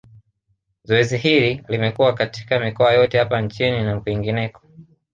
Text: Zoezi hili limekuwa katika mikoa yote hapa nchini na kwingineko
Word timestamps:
Zoezi 0.83 1.17
hili 1.17 1.63
limekuwa 1.67 2.13
katika 2.13 2.59
mikoa 2.59 2.91
yote 2.93 3.17
hapa 3.19 3.41
nchini 3.41 3.83
na 3.83 3.99
kwingineko 4.01 4.61